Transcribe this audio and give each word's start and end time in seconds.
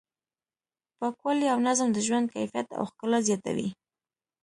پاکوالی 0.97 1.47
او 1.53 1.59
نظم 1.67 1.89
د 1.93 1.97
ژوند 2.07 2.27
کیفیت 2.35 2.67
او 2.77 2.83
ښکلا 2.89 3.19
زیاتوي. 3.27 3.69